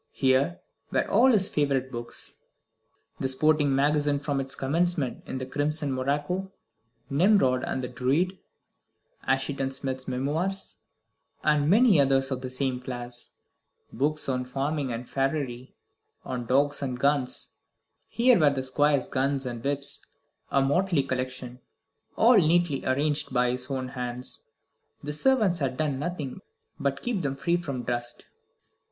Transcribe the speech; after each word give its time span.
Here 0.13 0.59
were 0.89 1.07
all 1.07 1.31
his 1.31 1.47
favourite 1.47 1.91
books. 1.91 2.37
The 3.19 3.27
"Sporting 3.27 3.75
Magazine" 3.75 4.17
from 4.17 4.39
its 4.39 4.55
commencement, 4.55 5.21
in 5.27 5.37
crimson 5.47 5.93
morocco. 5.93 6.51
"Nimrod" 7.11 7.63
and 7.63 7.83
"The 7.83 7.87
Druid," 7.87 8.39
"Assheton 9.27 9.69
Smith's 9.69 10.07
Memoirs," 10.07 10.77
and 11.43 11.69
many 11.69 12.01
others 12.01 12.31
of 12.31 12.41
the 12.41 12.49
same 12.49 12.79
class. 12.79 13.33
Books 13.93 14.27
on 14.27 14.43
farming 14.43 14.91
and 14.91 15.07
farriery, 15.07 15.75
on 16.25 16.47
dogs 16.47 16.81
and 16.81 16.99
guns. 16.99 17.49
Here 18.07 18.39
were 18.39 18.49
the 18.49 18.63
Squire's 18.63 19.07
guns 19.07 19.45
and 19.45 19.63
whips, 19.63 20.03
a 20.49 20.63
motley 20.63 21.03
collection, 21.03 21.59
all 22.17 22.37
neatly 22.39 22.83
arranged 22.87 23.31
by 23.31 23.51
his 23.51 23.69
own 23.69 23.89
hands. 23.89 24.41
The 25.03 25.13
servants 25.13 25.59
had 25.59 25.77
done 25.77 25.99
nothing 25.99 26.41
but 26.79 27.03
keep 27.03 27.21
them 27.21 27.35
free 27.35 27.57
from 27.57 27.83
dust. 27.83 28.25